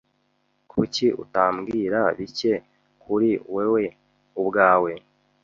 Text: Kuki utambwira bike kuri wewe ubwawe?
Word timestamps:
Kuki 0.71 1.05
utambwira 1.23 1.99
bike 2.17 2.53
kuri 3.01 3.31
wewe 3.55 3.83
ubwawe? 4.41 4.91